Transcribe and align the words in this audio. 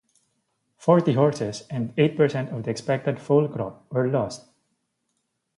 Forty 0.77 1.13
horses 1.13 1.67
and 1.69 1.93
eight 1.95 2.17
percent 2.17 2.49
of 2.49 2.63
the 2.63 2.71
expected 2.71 3.19
foal 3.21 3.47
crop 3.47 3.85
were 3.91 4.07
lost. 4.07 4.47